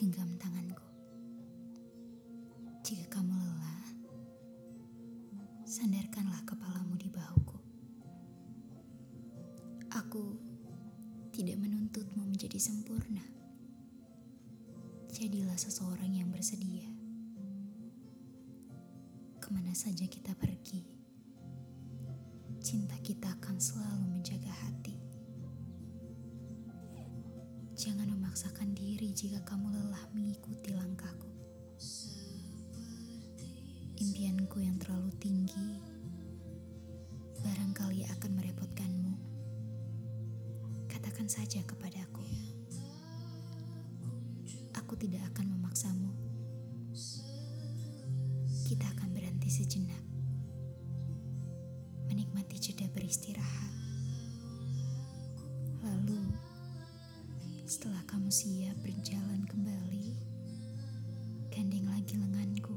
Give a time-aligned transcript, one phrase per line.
[0.00, 0.80] genggam tanganku.
[2.80, 3.84] Jika kamu lelah,
[5.68, 7.60] sandarkanlah kepalamu di bahuku.
[9.92, 10.40] Aku
[11.36, 13.20] tidak menuntutmu menjadi sempurna.
[15.12, 16.88] Jadilah seseorang yang bersedia.
[19.36, 20.80] Ke mana saja kita pergi,
[22.64, 25.09] cinta kita akan selalu menjaga hati.
[27.80, 31.32] Jangan memaksakan diri jika kamu lelah mengikuti langkahku.
[33.96, 35.80] Impianku yang terlalu tinggi
[37.40, 39.14] barangkali akan merepotkanmu.
[40.92, 42.20] Katakan saja kepadaku.
[44.76, 46.12] Aku tidak akan memaksamu.
[48.68, 50.04] Kita akan berhenti sejenak.
[52.12, 53.79] Menikmati jeda beristirahat.
[57.70, 60.18] Setelah kamu siap berjalan kembali,
[61.54, 62.74] gandeng lagi lenganku.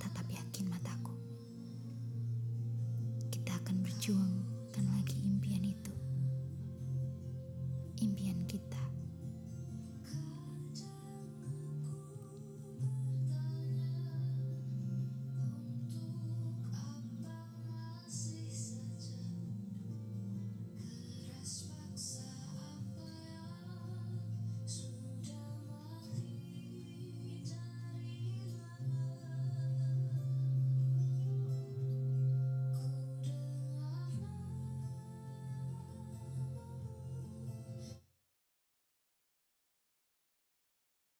[0.00, 1.12] Tatap yakin mataku.
[3.28, 4.41] Kita akan berjuang